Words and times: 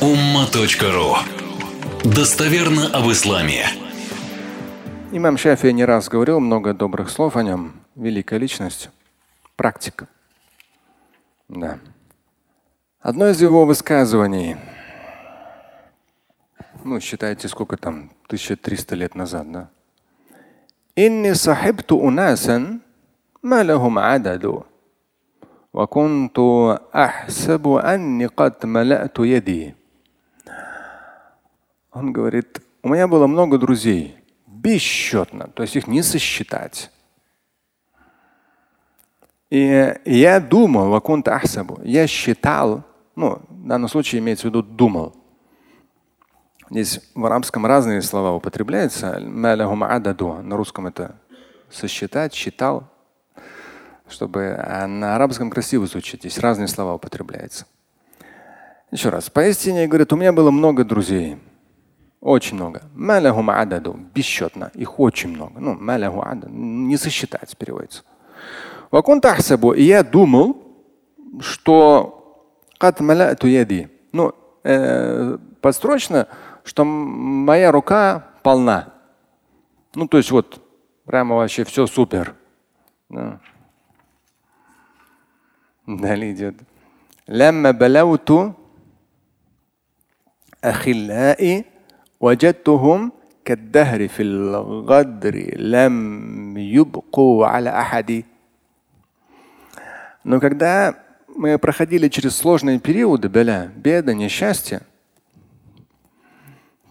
umma.ru 0.00 1.16
Достоверно 2.04 2.88
об 2.92 3.10
исламе. 3.10 3.64
Имам 5.10 5.38
Шафи 5.38 5.68
не 5.68 5.86
раз 5.86 6.10
говорил 6.10 6.38
много 6.38 6.74
добрых 6.74 7.08
слов 7.08 7.34
о 7.36 7.42
нем. 7.42 7.80
Великая 7.94 8.38
личность. 8.38 8.90
Практика. 9.56 10.06
Да. 11.48 11.78
Одно 13.00 13.28
из 13.30 13.40
его 13.40 13.64
высказываний, 13.64 14.56
ну, 16.84 17.00
считайте, 17.00 17.48
сколько 17.48 17.78
там, 17.78 18.10
1300 18.26 18.94
лет 18.96 19.14
назад, 19.14 19.50
да? 19.50 19.70
«Инни 20.94 21.32
сахибту 21.32 21.96
унасан 21.96 22.82
малахум 23.40 23.98
ададу, 23.98 24.66
ва 25.72 25.86
кунту 25.86 26.80
ахсабу 26.92 27.78
анни 27.78 28.26
кад 28.26 28.62
малату 28.64 29.22
яди». 29.22 29.74
Он 31.96 32.12
говорит, 32.12 32.60
у 32.82 32.90
меня 32.90 33.08
было 33.08 33.26
много 33.26 33.56
друзей, 33.56 34.16
бесчетно, 34.46 35.48
то 35.48 35.62
есть 35.62 35.76
их 35.76 35.86
не 35.86 36.02
сосчитать. 36.02 36.90
И 39.48 39.94
я 40.04 40.40
думал, 40.40 40.90
вакунта 40.90 41.34
ахсабу, 41.34 41.80
я 41.82 42.06
считал, 42.06 42.84
ну, 43.14 43.40
в 43.48 43.66
данном 43.66 43.88
случае 43.88 44.18
имеется 44.18 44.46
в 44.46 44.50
виду 44.50 44.62
думал. 44.62 45.16
Здесь 46.68 47.00
в 47.14 47.24
арабском 47.24 47.64
разные 47.64 48.02
слова 48.02 48.32
употребляются. 48.32 49.18
На 49.18 49.56
русском 50.54 50.86
это 50.86 51.16
сосчитать, 51.70 52.34
считал, 52.34 52.90
чтобы 54.06 54.54
а 54.58 54.86
на 54.86 55.16
арабском 55.16 55.48
красиво 55.48 55.86
звучит. 55.86 56.20
Здесь 56.20 56.38
разные 56.40 56.68
слова 56.68 56.92
употребляются. 56.96 57.64
Еще 58.90 59.08
раз. 59.08 59.30
Поистине, 59.30 59.86
говорит, 59.86 60.12
у 60.12 60.16
меня 60.16 60.34
было 60.34 60.50
много 60.50 60.84
друзей. 60.84 61.38
Очень 62.26 62.56
много. 62.56 62.82
Маляху 62.96 63.40
ададу 63.48 63.96
бесчетно. 64.12 64.72
Их 64.74 64.98
очень 64.98 65.28
много. 65.28 65.60
Ну, 65.60 65.74
маляху 65.78 66.22
ададу 66.22 66.52
не 66.52 66.96
сосчитать 66.96 67.56
переводится. 67.56 68.02
Вакун 68.90 69.20
тахсабу. 69.20 69.74
И 69.74 69.84
я 69.84 70.02
думал, 70.02 70.60
что 71.38 72.50
кат 72.78 72.98
маляту 72.98 73.46
яди. 73.46 73.88
Ну, 74.10 74.34
э, 74.64 75.38
подстрочно, 75.60 76.26
что 76.64 76.84
моя 76.84 77.70
рука 77.70 78.26
полна. 78.42 78.92
Ну, 79.94 80.08
то 80.08 80.16
есть 80.16 80.32
вот 80.32 80.60
прямо 81.04 81.36
вообще 81.36 81.62
все 81.62 81.86
супер. 81.86 82.34
Да. 83.08 83.38
Далее 85.86 86.32
идет. 86.32 86.56
Лямма 87.28 87.72
балауту 87.72 88.56
ахиллаи 90.60 91.75
وجدتهم 92.19 93.11
كالدهر 93.45 94.07
في 94.07 94.23
الغدر 94.23 95.35
لم 95.57 96.57
يبقوا 96.57 97.47
على 97.47 97.69
أحد 97.69 98.23
Но 100.23 100.39
когда 100.39 100.95
мы 101.35 101.57
проходили 101.57 102.07
через 102.07 102.35
сложные 102.35 102.79
периоды, 102.79 103.27
беля, 103.27 103.71
беда, 103.75 104.13
несчастья, 104.13 104.83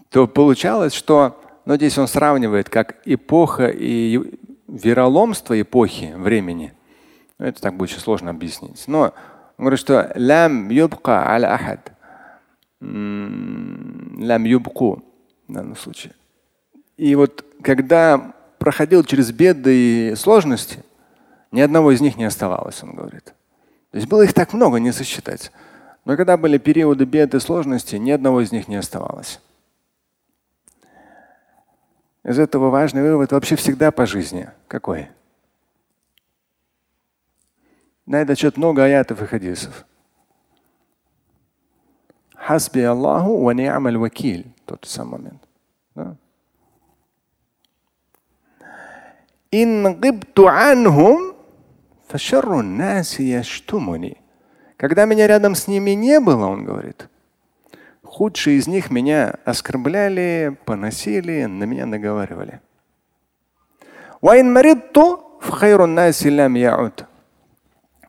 то 0.09 0.27
получалось, 0.27 0.93
что, 0.93 1.41
ну 1.65 1.75
здесь 1.75 1.97
он 1.97 2.07
сравнивает 2.07 2.67
как 2.67 2.97
эпоха 3.05 3.67
и 3.67 4.19
вероломство 4.67 5.59
эпохи 5.59 6.13
времени. 6.17 6.73
Ну, 7.39 7.45
это 7.45 7.61
так 7.61 7.75
будет 7.75 7.97
сложно 7.99 8.31
объяснить. 8.31 8.83
Но 8.87 9.13
он 9.57 9.65
говорит, 9.65 9.79
что 9.79 10.11
лям 10.15 10.69
юбка 10.69 11.29
аля 11.29 11.53
ахад. 11.53 11.93
Лям 12.81 14.43
юбку 14.43 15.03
в 15.48 15.52
данном 15.52 15.76
случае. 15.76 16.12
И 16.96 17.14
вот 17.14 17.44
когда 17.62 18.34
проходил 18.58 19.04
через 19.04 19.32
беды 19.32 20.10
и 20.10 20.14
сложности, 20.14 20.82
ни 21.52 21.60
одного 21.60 21.92
из 21.92 22.00
них 22.00 22.16
не 22.16 22.24
оставалось, 22.24 22.82
он 22.82 22.94
говорит. 22.94 23.34
То 23.90 23.98
есть 23.98 24.08
было 24.08 24.22
их 24.22 24.34
так 24.34 24.52
много, 24.52 24.78
не 24.78 24.92
сосчитать. 24.92 25.52
Но 26.04 26.16
когда 26.16 26.36
были 26.36 26.58
периоды 26.58 27.04
бед 27.04 27.34
и 27.34 27.40
сложности, 27.40 27.96
ни 27.96 28.10
одного 28.10 28.40
из 28.40 28.52
них 28.52 28.68
не 28.68 28.76
оставалось. 28.76 29.40
Из 32.24 32.38
этого 32.38 32.70
важный 32.70 33.02
вывод 33.02 33.32
вообще 33.32 33.56
всегда 33.56 33.90
по 33.90 34.04
жизни. 34.04 34.48
Какой? 34.66 35.08
На 38.04 38.20
этот 38.20 38.38
счет 38.38 38.56
много 38.56 38.84
аятов 38.84 39.22
и 39.22 39.26
хадисов. 39.26 39.84
Хасби 42.34 42.80
Аллаху 42.80 43.42
ва 43.42 43.50
ни'маль 43.52 43.96
вакиль 43.96 44.55
тот 44.66 44.84
самый 44.84 45.18
момент. 45.18 45.42
Да? 45.94 46.16
Когда 54.76 55.06
меня 55.06 55.26
рядом 55.26 55.54
с 55.54 55.68
ними 55.68 55.92
не 55.92 56.20
было, 56.20 56.46
он 56.46 56.64
говорит, 56.64 57.08
худшие 58.02 58.58
из 58.58 58.66
них 58.66 58.90
меня 58.90 59.36
оскорбляли, 59.44 60.58
поносили, 60.66 61.44
на 61.44 61.64
меня 61.64 61.86
наговаривали. 61.86 62.60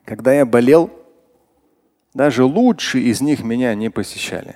Когда 0.03 0.34
я 0.34 0.46
болел, 0.46 0.90
даже 2.13 2.44
лучшие 2.44 3.06
из 3.06 3.22
них 3.22 3.44
меня 3.44 3.75
не 3.75 3.90
посещали. 3.90 4.56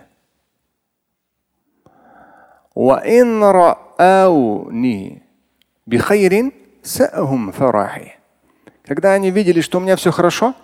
Когда 8.83 9.13
они 9.13 9.31
видели, 9.31 9.61
что 9.61 9.77
у 9.77 9.81
меня 9.81 9.95
все 9.95 10.11
хорошо, 10.11 10.55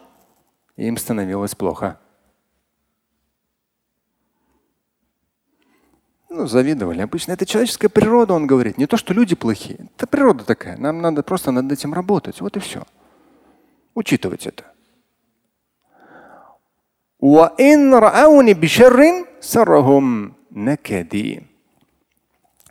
им 0.75 0.97
становилось 0.97 1.56
плохо. 1.56 2.00
Ну, 6.29 6.45
завидовали. 6.45 7.01
Обычно 7.01 7.31
это 7.31 7.45
человеческая 7.45 7.90
природа, 7.90 8.34
он 8.34 8.47
говорит. 8.47 8.78
Не 8.78 8.85
то, 8.85 8.97
что 8.97 9.13
люди 9.13 9.35
плохие. 9.35 9.89
Это 9.95 10.07
природа 10.07 10.44
такая. 10.44 10.78
Нам 10.78 11.01
надо 11.01 11.24
просто 11.24 11.51
над 11.51 11.72
этим 11.72 11.94
работать. 11.94 12.41
Вот 12.41 12.57
и 12.57 12.59
все. 12.59 12.84
Учитывать 13.95 14.45
это. 14.45 14.66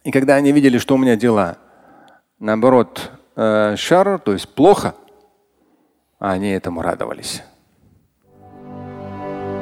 И 0.06 0.10
когда 0.12 0.36
они 0.36 0.52
видели, 0.52 0.78
что 0.78 0.94
у 0.94 0.98
меня 0.98 1.16
дела, 1.16 1.56
наоборот, 2.38 3.10
э, 3.34 3.74
шар, 3.76 4.20
то 4.20 4.34
есть 4.34 4.48
плохо, 4.48 4.94
они 6.20 6.50
этому 6.50 6.80
радовались. 6.80 7.42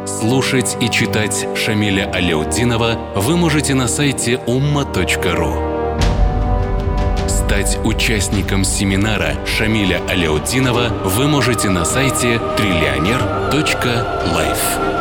Слушать 0.04 0.76
и 0.82 0.90
читать 0.90 1.48
Шамиля 1.56 2.10
Аляутдинова 2.12 3.14
вы 3.16 3.38
можете 3.38 3.74
на 3.74 3.88
сайте 3.88 4.34
umma.ru. 4.46 5.98
Стать 7.26 7.78
участником 7.82 8.64
семинара 8.64 9.32
Шамиля 9.46 10.02
Аляутдинова 10.10 10.88
вы 11.04 11.26
можете 11.26 11.70
на 11.70 11.86
сайте 11.86 12.38
триллионер.life. 12.58 14.93